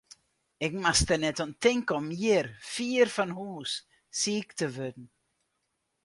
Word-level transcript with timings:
Ik 0.65 0.71
moast 0.83 1.07
der 1.09 1.19
net 1.25 1.37
oan 1.43 1.53
tinke 1.63 1.91
om 1.99 2.07
hjir, 2.19 2.47
fier 2.73 3.07
fan 3.15 3.31
hús, 3.39 3.71
siik 4.19 4.49
te 4.59 4.67
wurden. 4.75 5.07